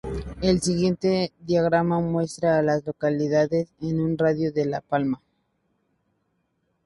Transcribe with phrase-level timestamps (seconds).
[0.41, 5.21] El siguiente diagrama muestra a las localidades en un radio de de La Palma.